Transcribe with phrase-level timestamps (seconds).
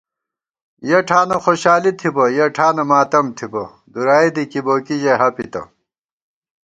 [0.89, 3.63] یَہ ٹھانہ خوشالی تھِبہ یَہ ٹھانہ ماتم تھِبہ
[3.93, 5.61] دُرائےدی کِبوکی ژَئی ہَپپتہ